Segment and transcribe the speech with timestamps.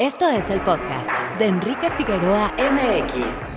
[0.00, 3.50] Esto es el podcast de Enrique Figueroa MX.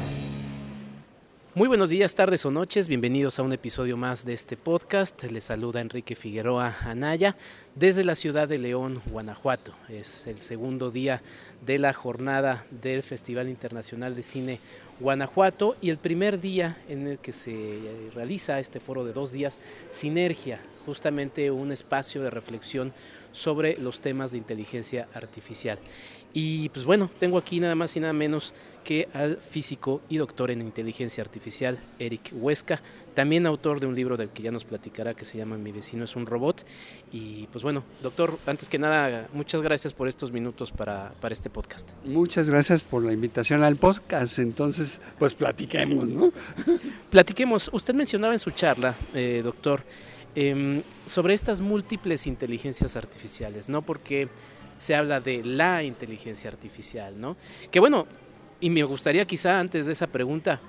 [1.55, 5.23] Muy buenos días, tardes o noches, bienvenidos a un episodio más de este podcast.
[5.23, 7.37] Les saluda Enrique Figueroa Anaya
[7.75, 9.73] desde la ciudad de León, Guanajuato.
[9.87, 11.21] Es el segundo día
[11.65, 14.59] de la jornada del Festival Internacional de Cine
[14.99, 19.59] Guanajuato y el primer día en el que se realiza este foro de dos días,
[19.91, 22.91] Sinergia, justamente un espacio de reflexión
[23.31, 25.79] sobre los temas de inteligencia artificial.
[26.33, 30.51] Y pues bueno, tengo aquí nada más y nada menos que al físico y doctor
[30.51, 32.81] en inteligencia artificial Eric Huesca,
[33.13, 36.03] también autor de un libro del que ya nos platicará que se llama Mi vecino
[36.03, 36.65] es un robot.
[37.11, 41.49] Y pues bueno, doctor, antes que nada, muchas gracias por estos minutos para, para este
[41.49, 41.91] podcast.
[42.03, 44.39] Muchas gracias por la invitación al podcast.
[44.39, 46.31] Entonces, pues platiquemos, ¿no?
[47.11, 47.69] Platiquemos.
[47.71, 49.83] Usted mencionaba en su charla, eh, doctor,
[50.35, 53.83] eh, sobre estas múltiples inteligencias artificiales, ¿no?
[53.83, 54.29] Porque
[54.77, 57.37] se habla de la inteligencia artificial, ¿no?
[57.71, 58.05] Que bueno,
[58.59, 60.59] y me gustaría quizá antes de esa pregunta,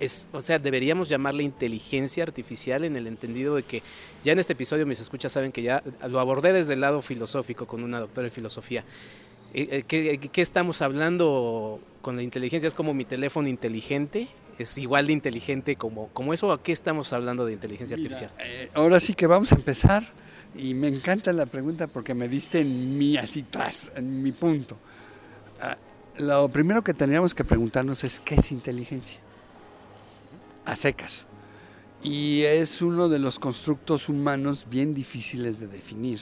[0.00, 3.82] es, o sea, deberíamos llamarle inteligencia artificial en el entendido de que
[4.24, 7.66] ya en este episodio mis escuchas saben que ya lo abordé desde el lado filosófico
[7.66, 8.84] con una doctora en filosofía.
[9.54, 12.66] Eh, eh, ¿Qué, qué estamos hablando con la inteligencia?
[12.66, 14.26] ¿Es como mi teléfono inteligente?
[14.58, 16.50] ¿Es igual de inteligente como, como eso?
[16.52, 18.32] ¿A qué estamos hablando de inteligencia Mira, artificial?
[18.44, 20.02] eh, ahora sí que vamos a empezar
[20.54, 24.76] y me encanta la pregunta porque me diste en mi así tras, en mi punto.
[25.60, 25.76] Ah,
[26.18, 29.18] lo primero que tendríamos que preguntarnos es qué es inteligencia.
[30.64, 31.28] A secas.
[32.02, 36.20] Y es uno de los constructos humanos bien difíciles de definir.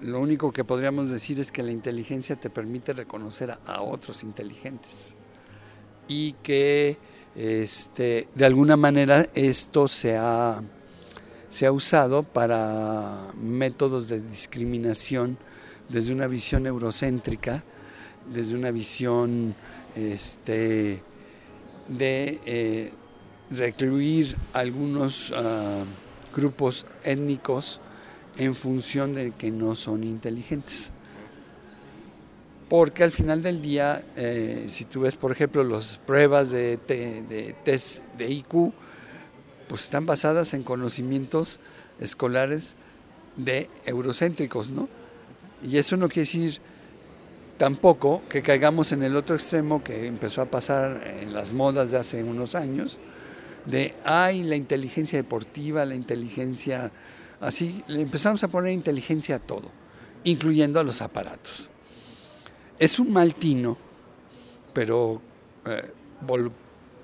[0.00, 4.24] Lo único que podríamos decir es que la inteligencia te permite reconocer a, a otros
[4.24, 5.16] inteligentes
[6.08, 6.98] y que
[7.34, 10.62] este, de alguna manera esto se ha,
[11.52, 15.36] se ha usado para métodos de discriminación
[15.90, 17.62] desde una visión eurocéntrica,
[18.32, 19.54] desde una visión
[19.94, 21.02] este,
[21.88, 22.92] de eh,
[23.50, 25.84] recluir algunos uh,
[26.34, 27.82] grupos étnicos
[28.38, 30.90] en función de que no son inteligentes.
[32.70, 36.78] Porque al final del día, eh, si tú ves, por ejemplo, las pruebas de
[37.62, 38.72] test de IQ,
[39.72, 41.58] pues están basadas en conocimientos
[41.98, 42.74] escolares
[43.38, 44.86] de eurocéntricos, ¿no?
[45.62, 46.60] Y eso no quiere decir
[47.56, 51.96] tampoco que caigamos en el otro extremo que empezó a pasar en las modas de
[51.96, 52.98] hace unos años,
[53.64, 56.92] de, ay, la inteligencia deportiva, la inteligencia,
[57.40, 59.70] así, le empezamos a poner inteligencia a todo,
[60.24, 61.70] incluyendo a los aparatos.
[62.78, 63.78] Es un mal tino,
[64.74, 65.22] pero
[65.64, 65.90] eh,
[66.20, 66.52] vol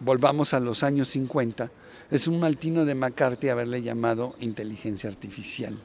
[0.00, 1.70] volvamos a los años 50,
[2.10, 5.78] es un mal tino de McCarthy haberle llamado inteligencia artificial.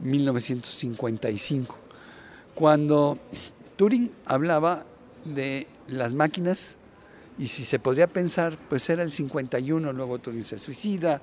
[0.00, 1.76] 1955,
[2.54, 3.18] cuando
[3.76, 4.84] Turing hablaba
[5.24, 6.78] de las máquinas
[7.38, 11.20] y si se podría pensar, pues era el 51, luego Turing se suicida,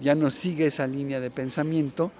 [0.00, 2.12] ya no sigue esa línea de pensamiento.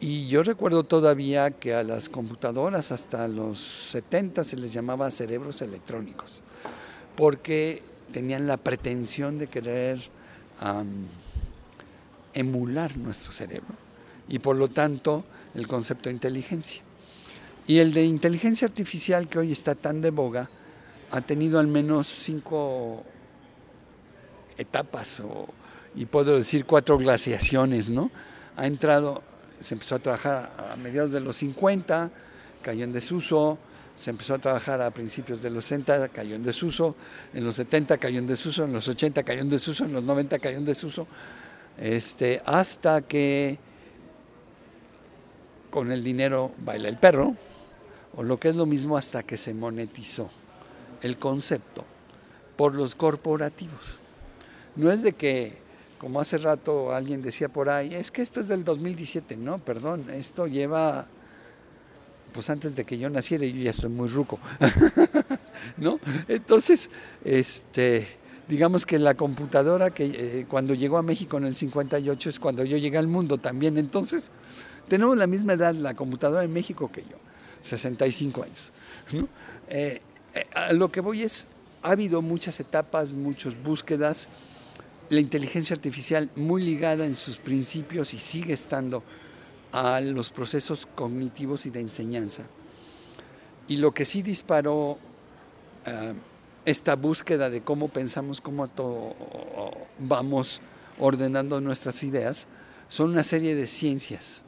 [0.00, 5.60] Y yo recuerdo todavía que a las computadoras hasta los 70 se les llamaba cerebros
[5.60, 6.42] electrónicos,
[7.16, 7.82] porque
[8.12, 10.00] tenían la pretensión de querer
[12.34, 13.74] emular nuestro cerebro
[14.28, 15.24] y por lo tanto
[15.54, 16.82] el concepto de inteligencia.
[17.66, 20.48] Y el de inteligencia artificial que hoy está tan de boga
[21.10, 23.04] ha tenido al menos cinco
[24.56, 25.48] etapas o,
[25.94, 28.10] y puedo decir cuatro glaciaciones, ¿no?
[28.56, 29.22] Ha entrado,
[29.58, 32.10] se empezó a trabajar a mediados de los 50,
[32.62, 33.58] cayó en desuso,
[33.98, 36.94] se empezó a trabajar a principios de los 60, cayó en desuso,
[37.34, 40.38] en los 70 cayó en desuso, en los 80 cayó en desuso, en los 90
[40.38, 41.08] cayó en desuso,
[41.76, 43.58] este, hasta que
[45.70, 47.34] con el dinero baila el perro,
[48.14, 50.30] o lo que es lo mismo hasta que se monetizó
[51.02, 51.84] el concepto
[52.56, 53.98] por los corporativos.
[54.76, 55.58] No es de que,
[55.98, 60.08] como hace rato alguien decía por ahí, es que esto es del 2017, no, perdón,
[60.10, 61.08] esto lleva,
[62.32, 64.38] pues antes de que yo naciera, yo ya estoy muy ruco,
[65.76, 65.98] ¿no?
[66.28, 66.90] Entonces,
[67.24, 68.08] este,
[68.48, 72.64] digamos que la computadora que eh, cuando llegó a México en el 58 es cuando
[72.64, 74.30] yo llegué al mundo también, entonces
[74.88, 77.18] tenemos la misma edad la computadora en México que yo,
[77.62, 78.72] 65 años.
[79.12, 79.28] ¿no?
[79.68, 80.00] Eh,
[80.54, 81.48] a lo que voy es,
[81.82, 84.28] ha habido muchas etapas, muchas búsquedas,
[85.10, 89.02] la inteligencia artificial muy ligada en sus principios y sigue estando
[89.72, 92.44] a los procesos cognitivos y de enseñanza.
[93.66, 94.98] Y lo que sí disparó uh,
[96.64, 98.68] esta búsqueda de cómo pensamos, cómo
[99.98, 100.60] vamos
[100.98, 102.46] ordenando nuestras ideas,
[102.88, 104.44] son una serie de ciencias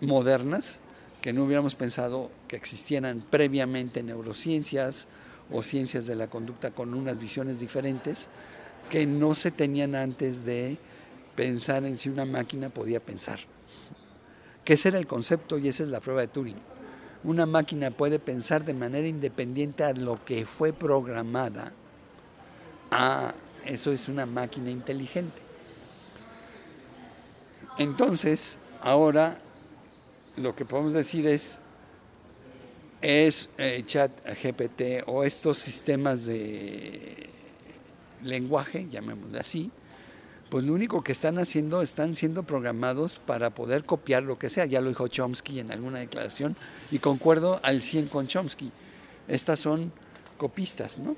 [0.00, 0.80] modernas
[1.20, 5.06] que no hubiéramos pensado que existieran previamente neurociencias
[5.52, 8.28] o ciencias de la conducta con unas visiones diferentes
[8.88, 10.78] que no se tenían antes de
[11.36, 13.40] pensar en si una máquina podía pensar.
[14.70, 16.60] Que ese era el concepto y esa es la prueba de Turing.
[17.24, 21.72] Una máquina puede pensar de manera independiente a lo que fue programada.
[22.92, 23.34] Ah,
[23.64, 25.42] eso es una máquina inteligente.
[27.78, 29.40] Entonces, ahora
[30.36, 31.60] lo que podemos decir es,
[33.02, 37.28] es eh, chat GPT o estos sistemas de
[38.22, 39.72] lenguaje, llamémoslo así,
[40.50, 44.66] pues lo único que están haciendo, están siendo programados para poder copiar lo que sea.
[44.66, 46.56] Ya lo dijo Chomsky en alguna declaración
[46.90, 48.72] y concuerdo al 100 con Chomsky.
[49.28, 49.92] Estas son
[50.36, 51.16] copistas, ¿no?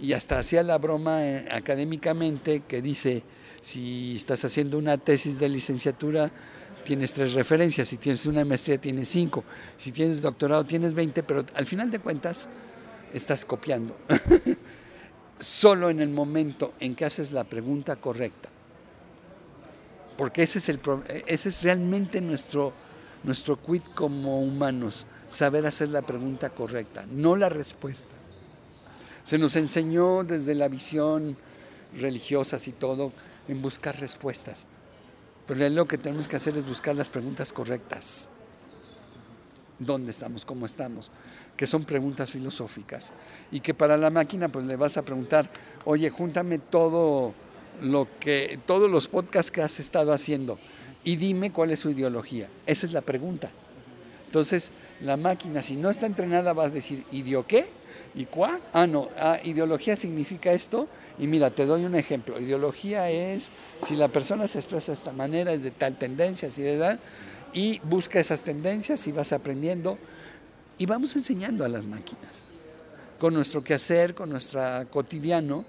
[0.00, 3.22] Y hasta hacía la broma eh, académicamente que dice,
[3.62, 6.32] si estás haciendo una tesis de licenciatura,
[6.84, 9.44] tienes tres referencias, si tienes una maestría tienes cinco,
[9.76, 12.48] si tienes doctorado tienes 20, pero al final de cuentas
[13.12, 13.96] estás copiando.
[15.40, 18.50] Solo en el momento en que haces la pregunta correcta.
[20.16, 20.80] Porque ese es, el,
[21.26, 22.74] ese es realmente nuestro,
[23.24, 28.14] nuestro quid como humanos, saber hacer la pregunta correcta, no la respuesta.
[29.24, 31.38] Se nos enseñó desde la visión
[31.98, 33.12] religiosa y todo
[33.48, 34.66] en buscar respuestas.
[35.46, 38.28] Pero lo que tenemos que hacer es buscar las preguntas correctas.
[39.78, 40.44] ¿Dónde estamos?
[40.44, 41.10] ¿Cómo estamos?
[41.60, 43.12] Que son preguntas filosóficas.
[43.52, 45.50] Y que para la máquina pues le vas a preguntar,
[45.84, 47.34] oye, júntame todo
[47.82, 50.58] lo que, todos los podcasts que has estado haciendo
[51.04, 52.48] y dime cuál es su ideología.
[52.64, 53.50] Esa es la pregunta.
[54.24, 54.72] Entonces,
[55.02, 57.66] la máquina, si no está entrenada, vas a decir, ¿idio qué?
[58.14, 58.62] ¿Y cuál?
[58.72, 60.88] Ah, no, ah, ideología significa esto.
[61.18, 62.40] Y mira, te doy un ejemplo.
[62.40, 63.52] Ideología es,
[63.82, 67.00] si la persona se expresa de esta manera, es de tal tendencia, así de tal,
[67.52, 69.98] y busca esas tendencias y vas aprendiendo.
[70.80, 72.46] Y vamos enseñando a las máquinas.
[73.18, 75.66] Con nuestro quehacer, con nuestro cotidiano,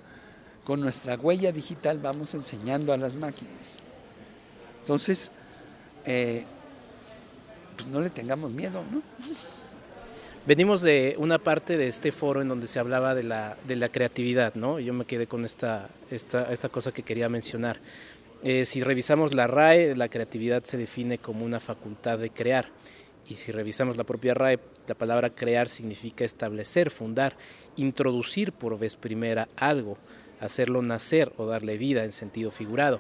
[0.63, 3.75] con nuestra huella digital, vamos enseñando a las máquinas.
[4.79, 5.33] Entonces,
[6.05, 6.45] eh,
[7.75, 9.01] pues no le tengamos miedo, ¿no?
[10.47, 13.89] Venimos de una parte de este foro en donde se hablaba de la, de la
[13.89, 14.79] creatividad, ¿no?
[14.79, 17.81] Yo me quedé con esta, esta, esta cosa que quería mencionar.
[18.43, 22.67] Eh, si revisamos la RAE, la creatividad se define como una facultad de crear.
[23.31, 27.33] Y si revisamos la propia RAE, la palabra crear significa establecer, fundar,
[27.77, 29.97] introducir por vez primera algo,
[30.41, 32.99] hacerlo nacer o darle vida en sentido figurado.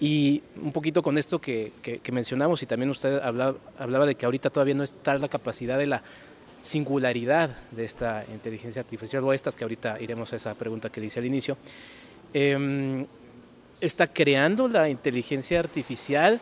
[0.00, 4.24] Y un poquito con esto que, que, mencionamos, y también usted hablaba, hablaba, de que
[4.24, 6.02] ahorita todavía no está la capacidad de la
[6.62, 11.18] singularidad de esta inteligencia artificial, o estas que ahorita iremos a esa pregunta que dice
[11.18, 11.58] al inicio,
[12.32, 13.04] eh,
[13.82, 16.40] está creando la inteligencia artificial.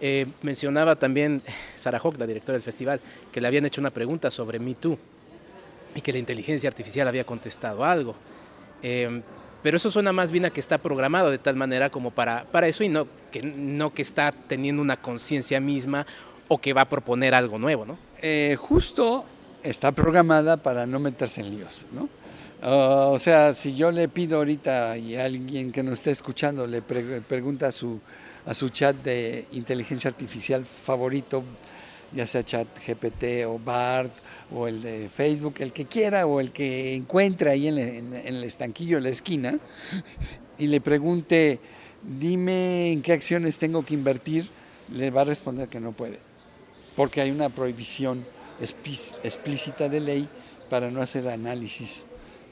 [0.00, 1.42] Eh, mencionaba también
[1.76, 3.00] Sarah Hawk, la directora del festival,
[3.30, 4.98] que le habían hecho una pregunta sobre Me Too
[5.94, 8.14] y que la inteligencia artificial había contestado algo.
[8.82, 9.22] Eh,
[9.62, 12.66] pero eso suena más bien a que está programado de tal manera como para, para
[12.66, 16.06] eso y no que, no que está teniendo una conciencia misma
[16.48, 17.98] o que va a proponer algo nuevo, ¿no?
[18.22, 19.24] Eh, justo
[19.62, 22.08] está programada para no meterse en líos, ¿no?
[22.62, 26.82] Ah, o sea, si yo le pido ahorita y alguien que nos esté escuchando le
[26.82, 28.00] pregunta a su,
[28.46, 31.42] a su chat de inteligencia artificial favorito,
[32.12, 34.12] ya sea chat GPT o BART
[34.52, 38.96] o el de Facebook, el que quiera o el que encuentre ahí en, el estanquillo
[38.96, 39.58] de la esquina,
[40.58, 41.60] y le pregunte,
[42.02, 44.48] dime en qué acciones tengo que invertir,
[44.92, 46.18] le va a responder que no puede,
[46.96, 48.24] porque hay una prohibición
[48.60, 50.28] explícita de ley
[50.68, 52.06] para no hacer análisis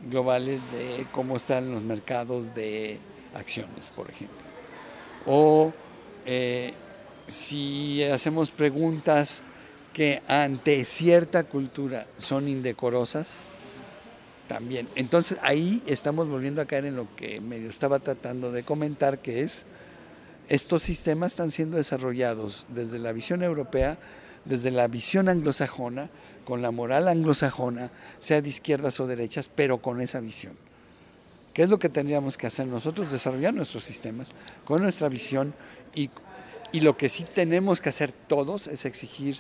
[0.09, 2.99] globales de cómo están los mercados de
[3.35, 4.48] acciones, por ejemplo.
[5.29, 5.73] O
[6.27, 6.73] eh,
[7.27, 9.43] si hacemos preguntas
[9.93, 13.41] que ante cierta cultura son indecorosas,
[14.49, 14.89] también.
[14.97, 19.43] Entonces ahí estamos volviendo a caer en lo que medio estaba tratando de comentar, que
[19.43, 19.67] es,
[20.49, 23.99] estos sistemas están siendo desarrollados desde la visión europea,
[24.45, 26.11] desde la visión anglosajona,
[26.45, 30.55] con la moral anglosajona, sea de izquierdas o derechas, pero con esa visión.
[31.59, 33.11] ¿Qué es lo que tendríamos que hacer nosotros?
[33.11, 34.33] Desarrollar nuestros sistemas
[34.65, 35.53] con nuestra visión
[35.93, 36.09] y,
[36.71, 39.39] y lo que sí tenemos que hacer todos es exigir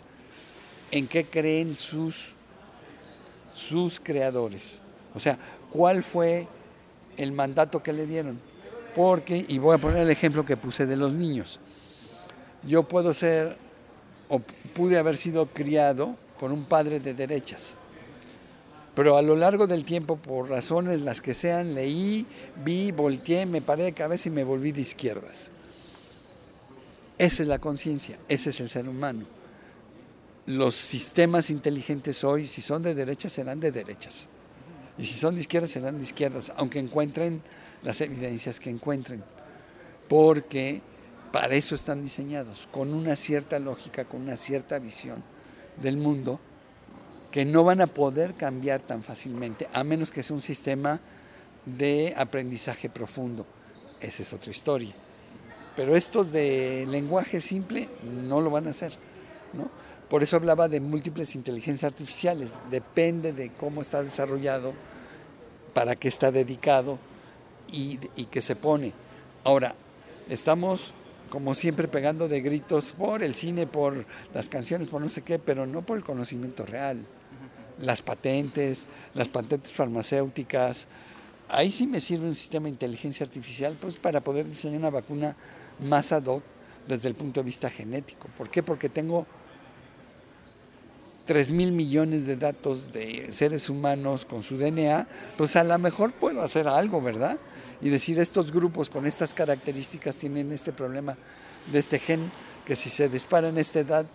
[0.90, 2.34] en qué creen sus,
[3.52, 4.82] sus creadores.
[5.14, 5.38] O sea,
[5.70, 6.48] ¿cuál fue
[7.16, 8.40] el mandato que le dieron?
[8.96, 11.60] Porque, y voy a poner el ejemplo que puse de los niños,
[12.64, 13.56] yo puedo ser
[14.28, 14.40] o
[14.74, 17.78] pude haber sido criado con un padre de derechas.
[18.94, 22.26] Pero a lo largo del tiempo, por razones las que sean, leí,
[22.64, 25.52] vi, volteé, me paré de cabeza y me volví de izquierdas.
[27.16, 29.26] Esa es la conciencia, ese es el ser humano.
[30.46, 34.30] los sistemas inteligentes hoy, si son de derechas, serán de derechas.
[34.96, 37.42] Y si son de izquierdas, serán de izquierdas, aunque encuentren
[37.82, 39.22] las evidencias que encuentren.
[40.08, 40.80] Porque
[41.32, 45.22] para eso están diseñados, con una cierta lógica, con una cierta visión
[45.82, 46.40] del mundo,
[47.30, 51.00] que no van a poder cambiar tan fácilmente, a menos que sea un sistema
[51.66, 53.46] de aprendizaje profundo.
[54.00, 54.92] Esa es otra historia.
[55.76, 58.94] Pero estos de lenguaje simple no lo van a hacer.
[59.52, 59.70] ¿no?
[60.08, 62.62] Por eso hablaba de múltiples inteligencias artificiales.
[62.70, 64.72] Depende de cómo está desarrollado,
[65.74, 66.98] para qué está dedicado
[67.70, 68.92] y, y qué se pone.
[69.44, 69.74] Ahora,
[70.28, 70.94] estamos
[71.28, 75.38] como siempre pegando de gritos por el cine, por las canciones, por no sé qué,
[75.38, 77.04] pero no por el conocimiento real.
[77.80, 80.88] Las patentes, las patentes farmacéuticas.
[81.48, 85.36] Ahí sí me sirve un sistema de inteligencia artificial pues, para poder diseñar una vacuna
[85.80, 86.42] más ad hoc
[86.86, 88.28] desde el punto de vista genético.
[88.36, 88.62] ¿Por qué?
[88.62, 89.26] Porque tengo
[91.28, 95.06] 3 mil millones de datos de seres humanos con su DNA,
[95.36, 97.38] pues a lo mejor puedo hacer algo, ¿verdad?
[97.82, 101.18] Y decir, estos grupos con estas características tienen este problema
[101.70, 102.30] de este gen,
[102.64, 104.06] que si se dispara en esta edad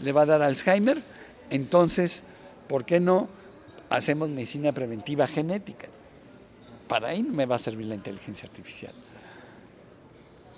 [0.00, 1.02] le va a dar Alzheimer,
[1.50, 2.22] entonces,
[2.70, 3.28] ¿por qué no
[3.88, 5.88] hacemos medicina preventiva genética?
[6.86, 8.92] Para ahí no me va a servir la inteligencia artificial.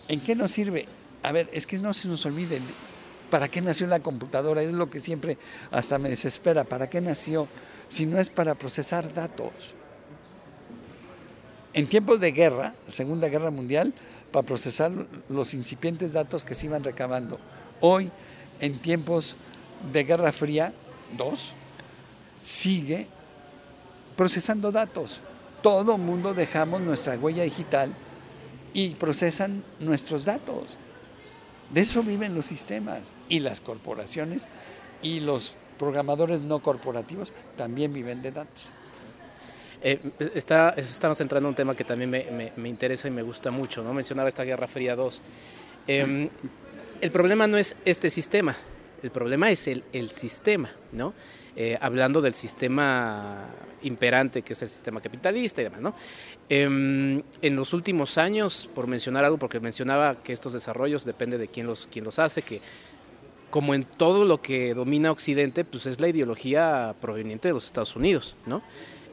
[0.09, 0.87] ¿En qué nos sirve?
[1.23, 2.61] A ver, es que no se nos olvide,
[3.31, 4.61] ¿Para qué nació la computadora?
[4.61, 5.38] Es lo que siempre
[5.71, 6.64] hasta me desespera.
[6.64, 7.49] ¿Para qué nació?
[7.88, 9.75] Si no es para procesar datos.
[11.73, 13.95] En tiempos de guerra, Segunda Guerra Mundial,
[14.33, 14.92] para procesar
[15.31, 17.40] los incipientes datos que se iban recabando.
[17.81, 18.12] Hoy,
[18.61, 19.37] en tiempos
[19.90, 20.75] de Guerra Fría,
[21.16, 21.54] dos,
[22.42, 23.06] sigue
[24.16, 25.20] procesando datos.
[25.62, 27.94] Todo mundo dejamos nuestra huella digital
[28.75, 30.76] y procesan nuestros datos.
[31.70, 34.49] De eso viven los sistemas y las corporaciones
[35.02, 38.75] y los programadores no corporativos también viven de datos.
[39.80, 40.00] Eh,
[40.34, 43.82] está, estamos entrando en un tema que también me, me, interesa y me gusta mucho,
[43.82, 43.92] ¿no?
[43.94, 45.20] Mencionaba esta Guerra Fría 2.
[45.87, 46.28] Em,
[47.00, 48.56] el problema no es este sistema,
[49.02, 51.14] el problema es el, el sistema, ¿no?
[51.54, 53.47] Eh, hablando del sistema
[53.82, 55.80] imperante que es el sistema capitalista y demás.
[55.80, 55.94] ¿no?
[56.49, 61.49] Em, en los últimos años, por mencionar algo, porque mencionaba que estos desarrollos depende de
[61.49, 62.61] quién los, quién los hace, que
[63.50, 67.94] como en todo lo que domina Occidente, pues es la ideología proveniente de los Estados
[67.97, 68.62] Unidos, ¿no?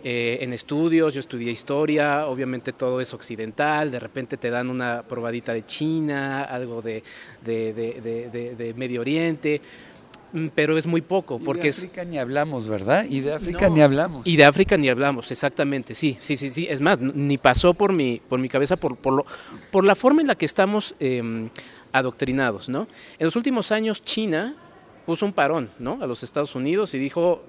[0.03, 5.03] Eh, en estudios, yo estudié historia, obviamente todo es occidental, de repente te dan una
[5.03, 7.03] probadita de China, algo de,
[7.43, 9.61] de, de, de Medio Oriente,
[10.31, 11.39] Mm, pero es muy poco.
[11.39, 13.05] Porque y de África ni hablamos, ¿verdad?
[13.09, 14.27] Y de África ni hablamos.
[14.27, 16.67] Y de África ni hablamos, exactamente, sí, sí, sí, sí.
[16.69, 19.25] Es más, ni pasó por mi, por mi cabeza por, por, lo,
[19.71, 21.49] por la forma en la que estamos em,
[21.91, 22.87] adoctrinados, ¿no?
[23.17, 24.55] En los últimos años China
[25.05, 25.97] puso un parón, ¿no?
[26.01, 27.43] A los Estados Unidos y dijo,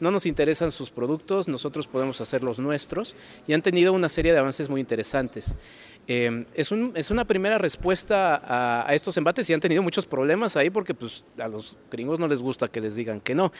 [0.00, 3.14] no nos interesan sus productos, nosotros podemos hacer los nuestros
[3.46, 5.54] y han tenido una serie de avances muy interesantes.
[6.06, 8.42] Em, es, un, es, una primera respuesta
[8.84, 12.26] a, estos embates y han tenido muchos problemas ahí porque pues, a los gringos no
[12.26, 13.52] les gusta que les digan que no.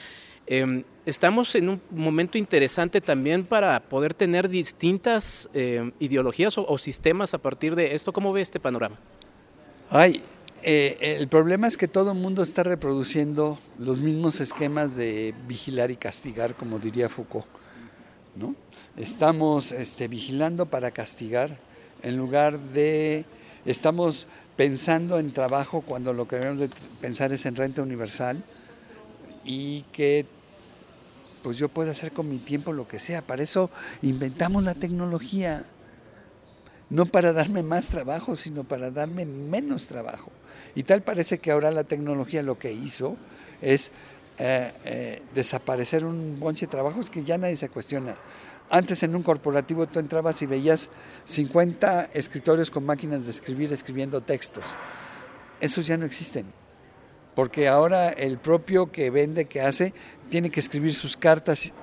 [0.47, 7.33] Em, estamos en un momento interesante también para poder tener distintas em, ideologías o, sistemas
[7.33, 8.11] a partir de esto.
[8.11, 8.97] ¿Cómo ve este panorama?
[9.89, 10.21] Ay,
[10.63, 15.91] eh, el problema es que todo el mundo está reproduciendo los mismos esquemas de vigilar
[15.91, 17.47] y castigar, como diría Foucault.
[18.35, 18.55] ¿no?
[18.97, 21.57] Estamos este, vigilando para castigar
[22.01, 23.25] en lugar de
[23.65, 28.43] estamos pensando en trabajo cuando lo que debemos de pensar es en renta universal
[29.43, 30.25] y que
[31.43, 33.21] pues yo puedo hacer con mi tiempo lo que sea.
[33.21, 33.69] Para eso
[34.01, 35.65] inventamos la tecnología,
[36.89, 40.31] no para darme más trabajo, sino para darme menos trabajo.
[40.75, 43.17] Y tal parece que ahora la tecnología lo que hizo
[43.61, 43.91] es
[44.37, 48.15] eh, eh, desaparecer un bonche de trabajos que ya nadie se cuestiona.
[48.69, 50.89] Antes en un corporativo tú entrabas y veías
[51.25, 54.77] 50 escritorios con máquinas de escribir escribiendo textos.
[55.59, 56.45] Esos ya no existen.
[57.35, 59.93] Porque ahora el propio que vende, que hace,
[60.29, 61.73] tiene que escribir sus cartas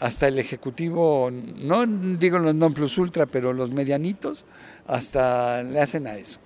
[0.00, 4.44] hasta el ejecutivo, no digo los non plus ultra, pero los medianitos,
[4.86, 6.38] hasta le hacen a eso.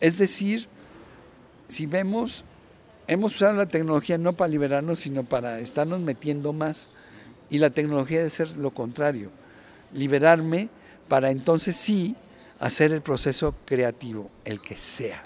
[0.00, 0.68] Es decir,
[1.68, 2.44] si vemos,
[3.06, 6.90] hemos usado la tecnología no para liberarnos, sino para estarnos metiendo más.
[7.50, 9.30] Y la tecnología debe ser lo contrario,
[9.92, 10.68] liberarme
[11.08, 12.16] para entonces sí
[12.58, 15.24] hacer el proceso creativo, el que sea.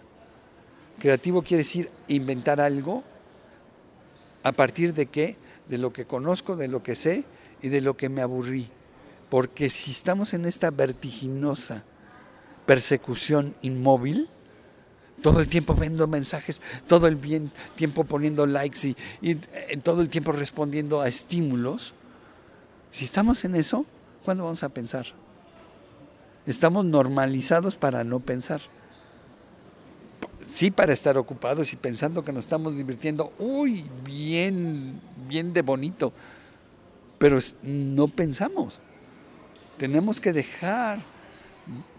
[0.99, 3.02] Creativo quiere decir inventar algo
[4.44, 5.37] a partir de qué,
[5.68, 7.25] de lo que conozco, de lo que sé
[7.61, 8.68] y de lo que me aburrí.
[9.30, 11.84] Porque si estamos en esta vertiginosa
[12.66, 14.28] persecución inmóvil,
[15.22, 20.02] todo el tiempo viendo mensajes, todo el bien, tiempo poniendo likes y, y eh, todo
[20.02, 21.94] el tiempo respondiendo a estímulos,
[22.90, 23.86] si estamos en eso,
[24.24, 25.06] ¿cuándo vamos a pensar?
[26.46, 28.60] Estamos normalizados para no pensar.
[30.44, 36.12] Sí para estar ocupados y pensando que nos estamos divirtiendo, uy, bien, bien de bonito,
[37.18, 38.80] pero no pensamos.
[39.78, 41.12] Tenemos que dejar.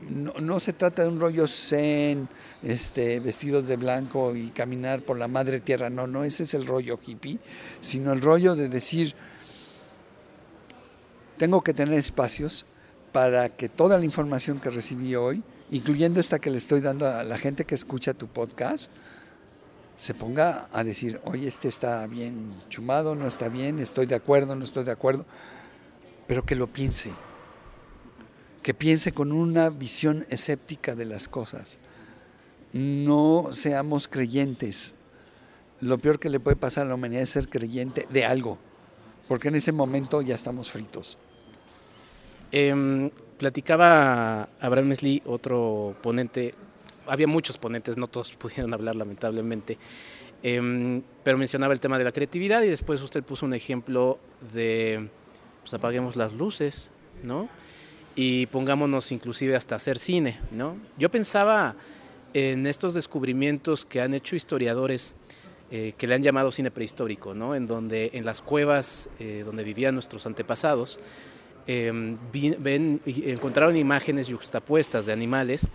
[0.09, 2.27] No, no se trata de un rollo zen,
[2.61, 5.89] este, vestidos de blanco y caminar por la madre tierra.
[5.89, 7.39] No, no, ese es el rollo hippie,
[7.79, 9.15] sino el rollo de decir,
[11.37, 12.65] tengo que tener espacios
[13.11, 17.23] para que toda la información que recibí hoy, incluyendo esta que le estoy dando a
[17.23, 18.91] la gente que escucha tu podcast,
[19.95, 24.55] se ponga a decir, oye, este está bien chumado, no está bien, estoy de acuerdo,
[24.55, 25.25] no estoy de acuerdo,
[26.27, 27.11] pero que lo piense,
[28.63, 31.79] que piense con una visión escéptica de las cosas.
[32.71, 34.95] No seamos creyentes.
[35.81, 38.57] Lo peor que le puede pasar a la humanidad es ser creyente de algo,
[39.27, 41.17] porque en ese momento ya estamos fritos.
[42.53, 46.51] Eh, platicaba Abraham Mesli, otro ponente,
[47.05, 49.77] había muchos ponentes, no todos pudieron hablar lamentablemente,
[50.41, 54.19] eh, pero mencionaba el tema de la creatividad y después usted puso un ejemplo
[54.53, 55.09] de,
[55.61, 56.89] pues apaguemos las luces,
[57.23, 57.49] ¿no?
[58.15, 60.77] Y pongámonos inclusive hasta hacer cine, ¿no?
[60.97, 61.75] Yo pensaba
[62.33, 65.15] en estos descubrimientos que han hecho historiadores
[65.71, 67.55] eh, que le han llamado cine prehistórico, ¿no?
[67.55, 70.99] En donde en las cuevas eh, donde vivían nuestros antepasados,
[71.65, 71.91] eh,
[72.59, 75.69] ven, encontraron imágenes yuxtapuestas de animales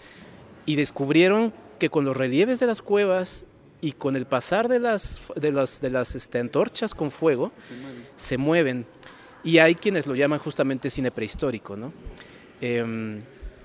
[0.66, 3.44] y descubrieron que con los relieves de las cuevas
[3.80, 7.74] y con el pasar de las, de las, de las este, antorchas con fuego, se
[7.74, 8.06] mueven.
[8.16, 8.86] se mueven.
[9.44, 11.92] Y hay quienes lo llaman justamente cine prehistórico, ¿no?
[12.60, 13.20] Eh,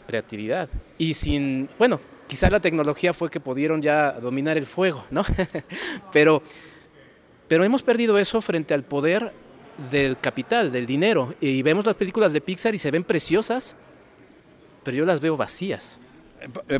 [0.06, 0.70] creatividad.
[0.98, 5.24] Y sin, bueno, quizás la tecnología fue que pudieron ya dominar el fuego, ¿no?
[6.14, 6.42] pero,
[7.48, 9.32] pero hemos perdido eso frente al poder
[9.92, 11.36] del capital, del dinero.
[11.42, 13.76] Y vemos las películas de Pixar y se ven preciosas,
[14.84, 16.00] pero yo las veo vacías.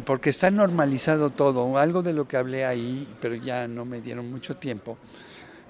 [0.06, 1.78] Porque está normalizado todo.
[1.78, 4.98] Algo de lo que hablé ahí, pero ya no me dieron mucho tiempo,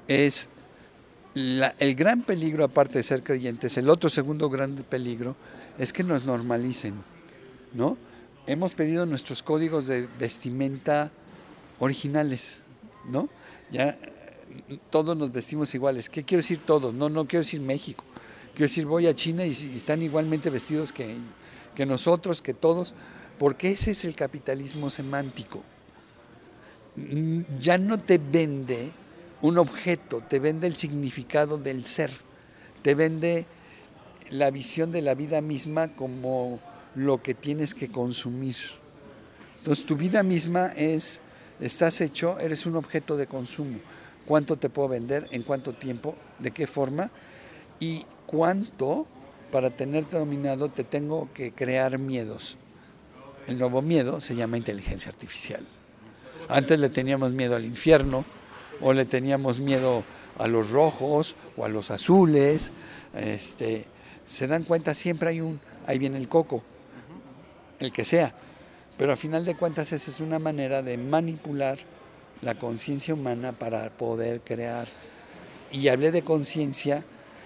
[0.08, 0.50] es
[1.34, 5.36] la, el gran peligro, aparte de ser creyentes, el otro segundo gran peligro
[5.78, 6.96] es que nos normalicen,
[7.74, 7.98] ¿no?
[8.46, 11.12] Hemos pedido nuestros códigos de vestimenta
[11.80, 12.62] originales,
[13.10, 13.30] ¿no?
[13.72, 13.98] Ya
[14.90, 16.10] todos nos vestimos iguales.
[16.10, 16.94] ¿Qué quiero decir todos?
[16.94, 18.04] No, no quiero decir México.
[18.52, 21.16] Quiero decir, voy a China y, están igualmente vestidos que,
[21.74, 22.94] que nosotros, que todos,
[23.40, 25.64] porque ese es el capitalismo semántico.
[27.60, 28.92] Ya no te vende
[29.44, 32.12] un objeto, te vende el significado del ser,
[32.82, 33.46] te vende
[34.30, 36.62] la visión de la vida misma como
[36.96, 38.56] lo que tienes que consumir.
[39.58, 41.20] Entonces tu vida misma es,
[41.60, 43.80] estás hecho, eres un objeto de consumo.
[44.26, 45.28] ¿Cuánto te puedo vender?
[45.32, 46.16] ¿En cuánto tiempo?
[46.40, 47.12] ¿De qué forma?
[47.82, 49.06] Y cuánto
[49.52, 52.56] para tenerte dominado te tengo que crear miedos.
[53.48, 55.66] El nuevo miedo se llama inteligencia artificial.
[56.48, 58.24] Antes le teníamos miedo al infierno
[58.82, 60.04] o le teníamos miedo
[60.38, 62.72] a los rojos o a los azules.
[63.16, 63.86] Este,
[64.26, 66.64] se dan cuenta, siempre hay un, ahí viene el coco,
[67.80, 68.34] el que sea.
[68.98, 71.80] Pero a final de cuentas esa es una manera de manipular
[72.42, 74.88] la conciencia humana para poder crear.
[75.72, 77.04] Y hablé de conciencia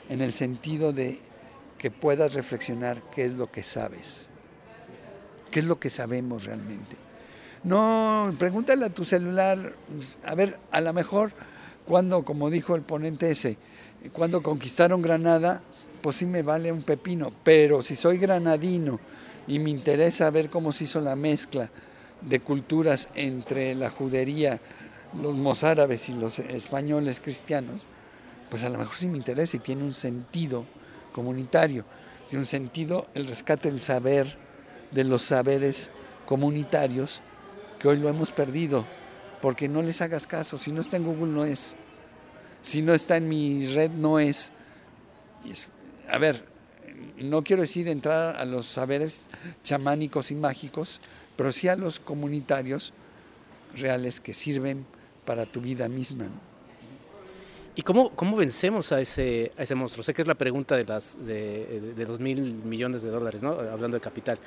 [0.09, 1.19] en el sentido de
[1.77, 4.29] que puedas reflexionar qué es lo que sabes,
[5.51, 7.06] qué es lo que sabemos realmente.
[7.63, 9.73] No, pregúntale a tu celular,
[10.25, 11.31] a ver, a lo mejor
[11.85, 13.57] cuando, como dijo el ponente ese,
[14.13, 15.61] cuando conquistaron Granada,
[16.01, 18.99] pues sí me vale un pepino, pero si soy granadino
[19.47, 21.69] y me interesa ver cómo se hizo la mezcla
[22.21, 24.61] de culturas entre la judería,
[25.21, 27.81] los mozárabes y los españoles cristianos,
[28.49, 30.65] pues a lo mejor sí me interesa y tiene un sentido
[31.11, 31.85] comunitario,
[32.29, 34.37] tiene un sentido el rescate del saber,
[34.91, 35.91] de los saberes
[36.25, 37.21] comunitarios,
[37.79, 38.85] que hoy lo hemos perdido,
[39.41, 41.75] porque no les hagas caso, si no está en Google no es,
[42.61, 44.51] si no está en mi red no es.
[45.45, 45.69] Y es
[46.09, 46.43] a ver,
[47.17, 49.29] no quiero decir entrar a los saberes
[49.63, 51.01] chamánicos y mágicos,
[51.35, 52.93] pero sí a los comunitarios
[53.75, 54.85] reales que sirven
[55.25, 56.27] para tu vida misma.
[57.75, 60.03] ¿Y cómo, cómo vencemos a ese, a ese monstruo?
[60.03, 63.51] Sé que es la pregunta de, las, de, de, mil millones de dólares, ¿no?
[63.51, 64.39] hablando de capital,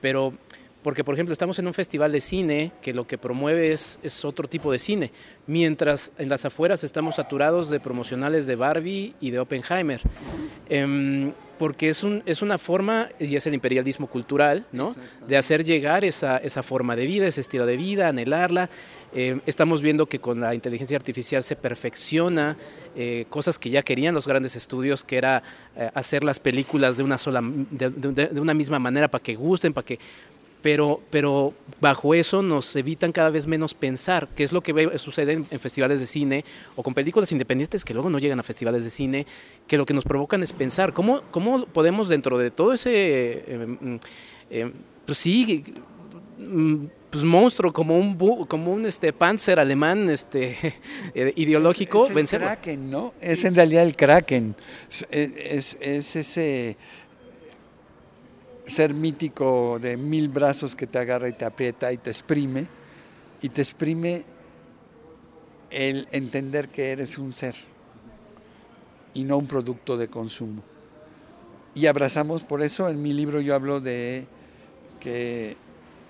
[0.00, 0.32] pero
[0.82, 4.24] porque, por ejemplo, estamos en un festival de cine que lo que promueve es, es,
[4.24, 5.12] otro tipo de cine,
[5.46, 10.00] mientras en las afueras estamos saturados de promocionales de Barbie y de Oppenheimer.
[10.68, 14.94] Eh, porque es, un, es una forma, y es el imperialismo cultural, ¿no?
[15.26, 18.70] De hacer llegar esa, esa forma de vida, ese estilo de vida, anhelarla.
[19.12, 22.56] Eh, estamos viendo que con la inteligencia artificial se perfecciona
[22.94, 25.42] eh, cosas que ya querían los grandes estudios, que era
[25.76, 29.34] eh, hacer las películas de una sola, de, de, de una misma manera para que
[29.34, 29.98] gusten, para que
[30.62, 35.32] pero, pero bajo eso nos evitan cada vez menos pensar, que es lo que sucede
[35.32, 36.44] en, en, festivales de cine
[36.76, 39.26] o con películas independientes que luego no llegan a festivales de cine,
[39.66, 43.98] que lo que nos provocan es pensar cómo, cómo podemos dentro de todo ese, eh,
[44.50, 44.72] eh,
[45.06, 45.64] pues sí,
[47.10, 48.16] pues monstruo como un
[48.46, 50.74] como un este panzer alemán este
[51.36, 52.46] ideológico es, es vencerlo.
[52.46, 53.14] Kraken, ¿no?
[53.20, 54.54] Es en realidad el Kraken.
[55.10, 56.76] Es, es ese
[58.68, 62.66] ser mítico de mil brazos que te agarra y te aprieta y te exprime,
[63.42, 64.24] y te exprime
[65.70, 67.54] el entender que eres un ser
[69.14, 70.62] y no un producto de consumo.
[71.74, 74.26] Y abrazamos, por eso en mi libro yo hablo de
[75.00, 75.56] que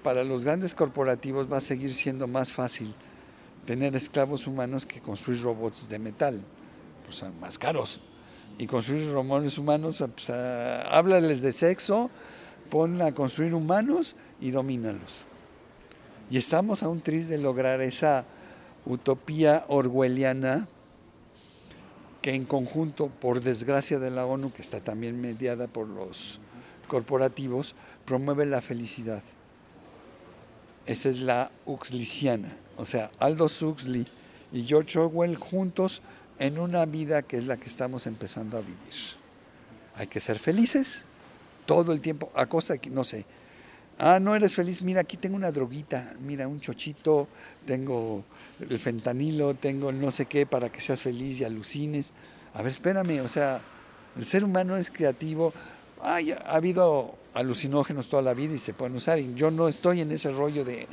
[0.02, 2.94] para los grandes corporativos va a seguir siendo más fácil
[3.66, 6.40] tener esclavos humanos que construir robots de metal,
[7.04, 8.00] pues son más caros.
[8.56, 12.10] Y construir robots humanos, pues, háblales de sexo,
[12.70, 15.24] ponla a construir humanos y domínalos.
[16.30, 18.24] Y estamos a un tris de lograr esa
[18.84, 20.68] utopía orwelliana
[22.22, 26.40] que en conjunto, por desgracia de la ONU, que está también mediada por los
[26.88, 29.22] corporativos, promueve la felicidad.
[30.86, 34.06] Esa es la Huxleysiana, o sea, Aldous Huxley
[34.52, 36.02] y George Orwell juntos
[36.38, 38.76] en una vida que es la que estamos empezando a vivir.
[39.94, 41.06] Hay que ser felices
[41.68, 43.26] todo el tiempo, a cosa que, no sé,
[43.98, 47.28] ah, no eres feliz, mira, aquí tengo una droguita, mira, un chochito,
[47.66, 48.24] tengo
[48.58, 52.14] el fentanilo, tengo no sé qué para que seas feliz y alucines.
[52.54, 53.60] A ver, espérame, o sea,
[54.16, 55.52] el ser humano es creativo,
[56.00, 60.00] Ay, ha habido alucinógenos toda la vida y se pueden usar, y yo no estoy
[60.00, 60.86] en ese rollo de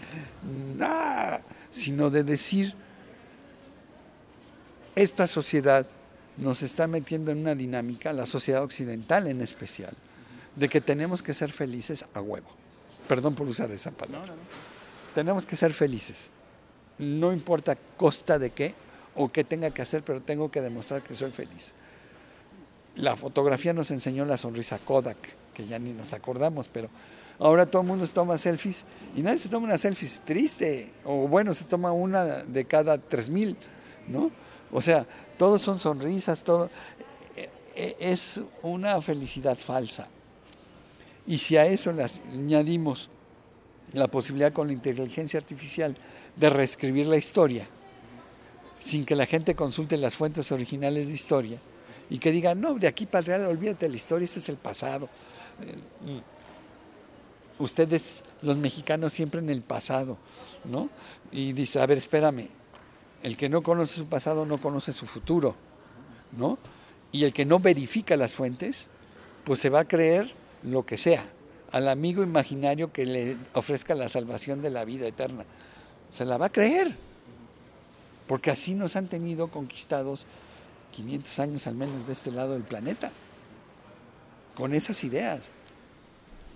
[0.75, 2.73] nada, sino de decir,
[4.95, 5.85] esta sociedad
[6.37, 9.95] nos está metiendo en una dinámica, la sociedad occidental en especial,
[10.55, 12.47] de que tenemos que ser felices a huevo.
[13.07, 14.27] Perdón por usar esa palabra.
[14.27, 14.75] No, no, no.
[15.13, 16.31] Tenemos que ser felices.
[16.97, 18.73] No importa costa de qué
[19.15, 21.73] o qué tenga que hacer, pero tengo que demostrar que soy feliz.
[22.95, 25.17] La fotografía nos enseñó la sonrisa Kodak,
[25.53, 26.89] que ya ni nos acordamos, pero
[27.39, 31.27] ahora todo el mundo se toma selfies y nadie se toma una selfie triste, o
[31.27, 33.57] bueno, se toma una de cada tres mil,
[34.07, 34.31] ¿no?
[34.71, 35.05] O sea,
[35.37, 36.69] todos son sonrisas, todo
[37.35, 40.07] e, e, es una felicidad falsa.
[41.27, 43.09] Y si a eso le añadimos
[43.93, 45.95] la posibilidad con la inteligencia artificial
[46.35, 47.67] de reescribir la historia,
[48.77, 51.59] sin que la gente consulte las fuentes originales de historia,
[52.09, 54.57] y que diga, no, de aquí para el real, olvídate la historia, ese es el
[54.57, 55.09] pasado.
[55.61, 56.21] Eh,
[57.57, 60.17] ustedes, los mexicanos, siempre en el pasado,
[60.65, 60.89] ¿no?
[61.31, 62.49] Y dice, a ver, espérame,
[63.23, 65.55] el que no conoce su pasado no conoce su futuro,
[66.37, 66.59] ¿no?
[67.11, 68.89] Y el que no verifica las fuentes,
[69.43, 70.33] pues se va a creer
[70.65, 71.25] lo que sea,
[71.71, 75.45] al amigo imaginario que le ofrezca la salvación de la vida eterna.
[76.09, 76.95] Se la va a creer,
[78.27, 80.25] porque así nos han tenido conquistados
[80.91, 83.11] 500 años al menos de este lado del planeta,
[84.55, 85.51] con esas ideas.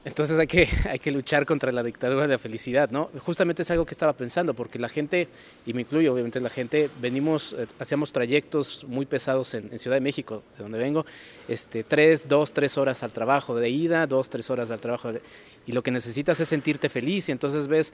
[0.05, 3.09] Entonces hay que, hay que luchar contra la dictadura de la felicidad, ¿no?
[3.19, 5.27] Justamente es algo que estaba pensando, porque la gente,
[5.65, 10.01] y me incluyo obviamente la gente, venimos, eh, hacíamos trayectos muy pesados en, Ciudad de
[10.01, 11.05] México, de donde vengo,
[11.47, 15.21] este, tres, dos, tres horas al trabajo de ida, dos, tres horas al trabajo, de,
[15.65, 17.93] y lo que necesitas es sentirte feliz, y entonces ves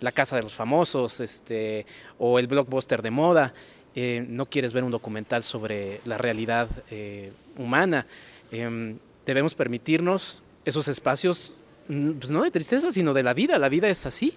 [0.00, 1.86] la casa de los famosos, este,
[2.18, 3.52] o el blockbuster de moda,
[3.94, 8.06] eh, no quieres ver un documental sobre la realidad eh, humana.
[8.52, 8.94] Eh,
[9.26, 11.54] debemos permitirnos esos espacios,
[11.86, 13.58] pues no de tristeza, sino de la vida.
[13.58, 14.34] La vida es así.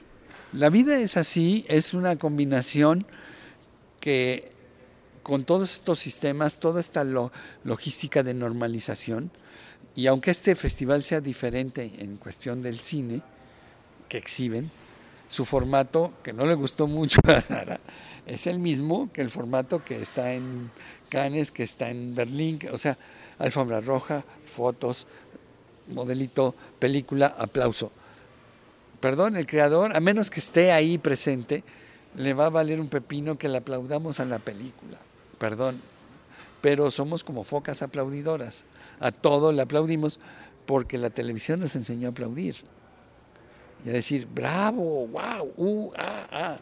[0.54, 3.06] La vida es así, es una combinación
[4.00, 4.52] que
[5.24, 7.32] con todos estos sistemas, toda esta lo,
[7.64, 9.32] logística de normalización,
[9.96, 13.22] y aunque este festival sea diferente en cuestión del cine
[14.10, 14.72] que exhiben,
[15.28, 17.80] su formato, que no le gustó mucho a Sara,
[18.26, 20.72] es el mismo que el formato que está en
[21.08, 22.98] Cannes, que está en Berlín, o sea,
[23.40, 25.08] alfombra roja, fotos,
[25.92, 27.92] modelito, película, aplauso.
[29.00, 31.64] Perdón, el creador, a menos que esté ahí presente,
[32.16, 34.98] le va a valer un pepino que le aplaudamos a la película.
[35.38, 35.82] Perdón.
[36.62, 38.66] Pero somos como focas aplaudidoras.
[39.00, 40.20] A todo le aplaudimos
[40.66, 42.56] porque la televisión nos enseñó a aplaudir.
[43.84, 46.58] y a decir, bravo, wow, uh, ah, ah.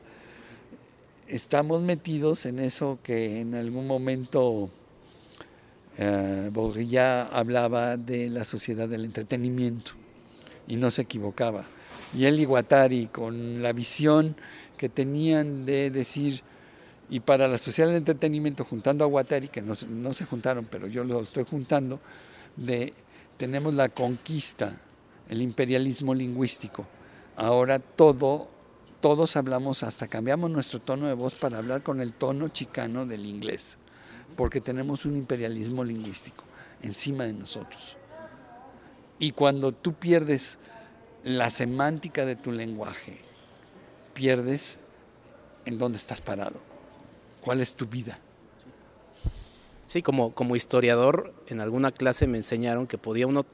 [1.28, 4.72] Estamos metidos en eso que en algún momento
[6.02, 9.92] eh, hablaba de la sociedad del entretenimiento
[10.68, 11.66] y no se equivocaba.
[12.14, 14.38] Y él y Guattari, con la visión
[14.78, 16.42] que tenían de decir,
[17.10, 20.88] y para la sociedad del entretenimiento, juntando a Guattari, que no, no se juntaron, pero
[20.88, 22.00] yo lo estoy juntando,
[22.56, 22.94] de
[23.38, 24.80] tenemos la conquista,
[25.28, 26.88] el imperialismo lingüístico.
[27.36, 28.50] Ahora todo,
[29.02, 33.26] todos hablamos, hasta cambiamos nuestro tono de voz para hablar con el tono chicano del
[33.26, 33.78] inglés,
[34.40, 36.46] porque tenemos un imperialismo lingüístico
[36.82, 37.98] encima de nosotros.
[39.20, 40.60] Y cuando tú pierdes
[41.26, 43.20] la semántica de tu lenguaje,
[44.14, 44.80] pierdes
[45.66, 46.62] en dónde estás parado,
[47.42, 48.18] cuál es tu vida.
[49.90, 53.46] Sí, como, como historiador, en alguna clase me enseñaron que podía uno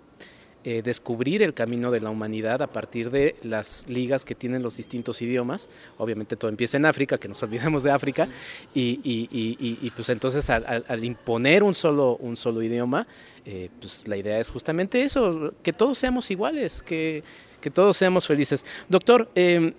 [0.67, 4.77] eh, descubrir el camino de la humanidad a partir de las ligas que tienen los
[4.77, 5.69] distintos idiomas.
[5.99, 8.27] Obviamente todo empieza en África, que nos olvidemos de África,
[8.73, 13.05] y, y, y, y, pues entonces al, al, imponer un solo, un solo idioma,
[13.45, 17.23] eh, pues la idea es justamente eso, que todos seamos iguales, que,
[17.61, 18.65] que todos seamos felices.
[18.89, 19.71] Doctor, eh,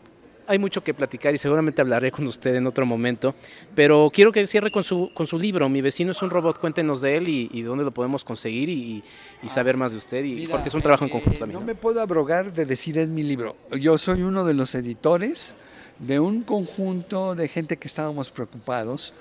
[0.46, 3.34] hay mucho que platicar y seguramente hablaré con usted en otro momento,
[3.74, 5.68] pero quiero que cierre con su, con su libro.
[5.68, 9.02] Mi vecino es un robot, cuéntenos de él y, y dónde lo podemos conseguir y,
[9.42, 11.54] y saber más de usted, y, Mira, porque es un trabajo en eh, conjunto también.
[11.54, 11.66] No ¿no?
[11.66, 13.56] me puedo abrogar de decir es mi libro.
[13.78, 15.54] Yo soy uno de los editores
[15.98, 19.14] de un conjunto de gente que estábamos preocupados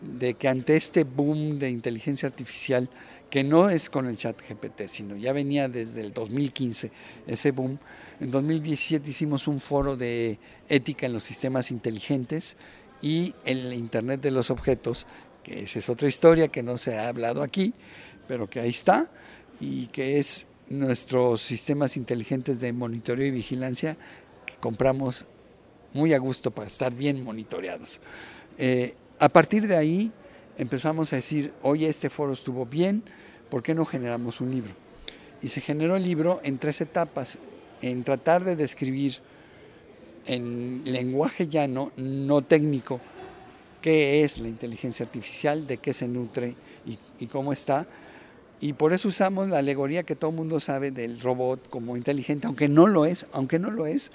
[0.00, 2.88] de que ante este boom de inteligencia artificial,
[3.30, 6.90] que no es con el chat GPT, sino ya venía desde el 2015
[7.28, 7.78] ese boom,
[8.18, 10.38] en 2017 hicimos un foro de
[10.68, 12.56] ética en los sistemas inteligentes
[13.00, 15.06] y el Internet de los objetos,
[15.44, 17.72] que esa es otra historia que no se ha hablado aquí,
[18.28, 19.10] pero que ahí está,
[19.60, 23.96] y que es nuestros sistemas inteligentes de monitoreo y vigilancia
[24.44, 25.26] que compramos
[25.92, 28.00] muy a gusto para estar bien monitoreados.
[28.58, 30.12] Eh, a partir de ahí
[30.60, 33.02] empezamos a decir, oye, este foro estuvo bien,
[33.48, 34.74] ¿por qué no generamos un libro?
[35.40, 37.38] Y se generó el libro en tres etapas,
[37.80, 39.14] en tratar de describir
[40.26, 43.00] en lenguaje llano, no técnico,
[43.80, 47.86] qué es la inteligencia artificial, de qué se nutre y, y cómo está.
[48.60, 52.46] Y por eso usamos la alegoría que todo el mundo sabe del robot como inteligente,
[52.46, 54.12] aunque no lo es, aunque no lo es,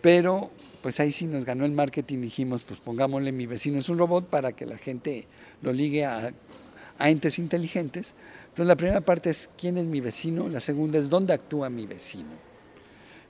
[0.00, 0.50] pero
[0.82, 4.26] pues ahí sí nos ganó el marketing, dijimos, pues pongámosle mi vecino es un robot
[4.26, 5.26] para que la gente
[5.62, 6.32] lo ligue a,
[7.00, 8.14] entes inteligentes.
[8.48, 11.86] Entonces la primera parte es quién es mi vecino, la segunda es dónde actúa mi
[11.86, 12.30] vecino.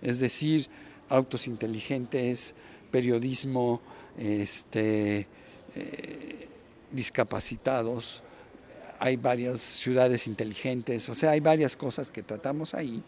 [0.01, 0.69] Es decir,
[1.09, 2.55] autos inteligentes,
[2.91, 3.81] periodismo,
[4.17, 5.27] este,
[5.75, 6.49] eh,
[6.93, 8.23] discapacitados,
[9.01, 13.03] hay varias ciudades inteligentes, o sea, hay varias cosas que tratamos ahí,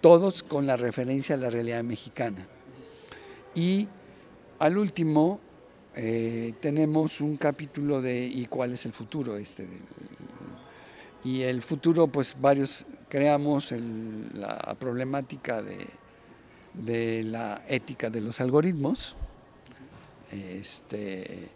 [0.00, 2.46] todos con la referencia a la realidad mexicana.
[3.56, 3.88] Y
[4.58, 5.40] al último
[5.94, 9.38] eh, tenemos un capítulo de ¿y cuál es el futuro?
[9.38, 9.66] este
[11.24, 13.72] Y el futuro, pues varios creamos
[14.34, 15.86] la problemática de,
[16.74, 19.16] de, la ética de los algoritmos.
[20.30, 21.48] Este,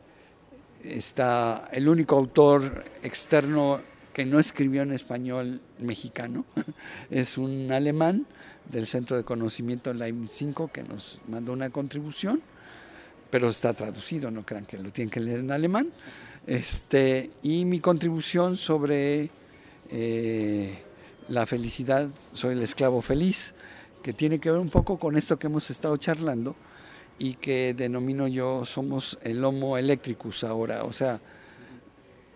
[0.83, 3.83] está el único autor externo
[4.15, 6.47] que no escribió en español mexicano,
[7.11, 8.27] es un alemán
[8.71, 12.41] del Centro de Conocimiento Leibniz 5 que nos mandó una contribución,
[13.31, 15.91] pero está traducido, no crean que lo tienen que leer en alemán.
[16.47, 19.31] Este, y mi contribución sobre
[19.91, 20.83] eh,
[21.29, 23.55] la felicidad, soy el esclavo feliz,
[24.03, 26.57] que tiene que ver un poco con esto que hemos estado charlando
[27.19, 31.21] y que denomino yo somos el Homo electricus ahora, o sea,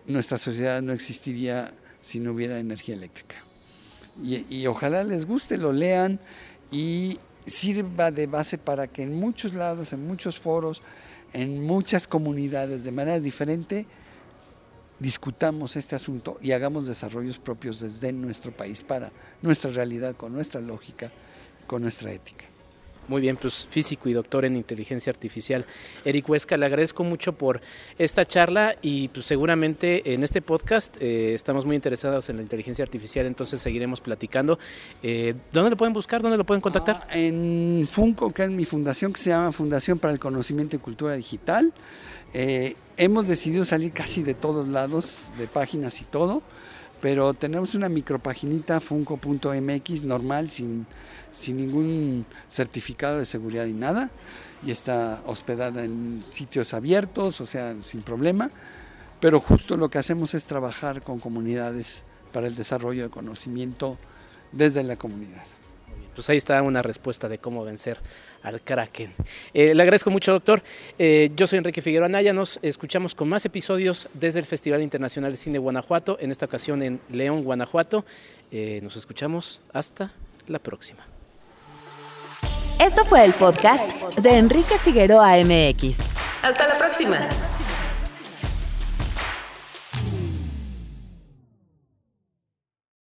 [0.05, 3.44] nuestra sociedad no existiría si no hubiera energía eléctrica.
[4.21, 6.19] Y, ojalá les guste, lo lean
[6.71, 10.81] y sirva de base para que en muchos lados, en muchos foros,
[11.33, 13.85] en muchas comunidades, de manera diferente,
[14.99, 20.61] discutamos este asunto y hagamos desarrollos propios desde nuestro país para nuestra realidad, con nuestra
[20.61, 21.11] lógica,
[21.67, 22.45] con nuestra ética.
[23.07, 25.65] Muy bien, pues físico y doctor en inteligencia artificial.
[26.03, 27.61] Eric Huesca, le agradezco mucho por
[27.99, 32.83] esta charla y pues seguramente en este podcast eh, estamos muy interesados en la inteligencia
[32.83, 34.57] artificial, entonces seguiremos platicando.
[35.03, 36.23] Eh, ¿Dónde lo pueden buscar?
[36.23, 37.07] ¿Dónde lo pueden contactar?
[37.07, 40.79] Ah, en Funco, que es mi fundación, que se llama Fundación para el Conocimiento y
[40.79, 41.73] Cultura Digital.
[42.33, 46.41] Eh, hemos decidido salir casi de todos lados, de páginas y todo,
[47.05, 50.87] pero tenemos una micropaginita funco.mx normal, sin
[51.31, 54.09] sin ningún certificado de seguridad ni nada
[54.65, 58.49] y está hospedada en sitios abiertos, o sea, sin problema,
[59.19, 63.99] pero justo lo que hacemos es trabajar con comunidades para el desarrollo de conocimiento
[64.51, 65.43] desde la comunidad.
[66.15, 67.97] Pues ahí está una respuesta de cómo vencer
[68.41, 69.13] al Kraken.
[69.53, 70.63] Eh, le agradezco mucho, doctor.
[70.97, 72.33] Eh, yo soy Enrique Figueroa Naya.
[72.33, 76.81] Nos escuchamos con más episodios desde el Festival Internacional de Cine Guanajuato, en esta ocasión
[76.81, 78.05] en León, Guanajuato.
[78.51, 80.13] Eh, nos escuchamos hasta
[80.47, 81.05] la próxima.
[82.79, 85.97] Esto fue el podcast de Enrique Figueroa MX.
[86.41, 87.29] Hasta la próxima.